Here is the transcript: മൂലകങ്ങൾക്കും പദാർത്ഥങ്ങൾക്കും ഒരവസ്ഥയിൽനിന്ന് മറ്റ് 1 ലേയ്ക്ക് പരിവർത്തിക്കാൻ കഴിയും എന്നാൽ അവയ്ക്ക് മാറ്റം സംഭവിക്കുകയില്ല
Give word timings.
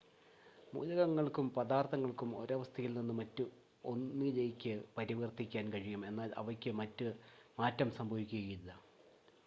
മൂലകങ്ങൾക്കും 0.73 1.47
പദാർത്ഥങ്ങൾക്കും 1.53 2.29
ഒരവസ്ഥയിൽനിന്ന് 2.37 3.13
മറ്റ് 3.13 3.43
1 3.91 4.31
ലേയ്ക്ക് 4.37 4.73
പരിവർത്തിക്കാൻ 4.97 5.67
കഴിയും 5.73 6.05
എന്നാൽ 6.05 6.31
അവയ്ക്ക് 6.37 6.73
മാറ്റം 7.57 7.91
സംഭവിക്കുകയില്ല 7.91 8.69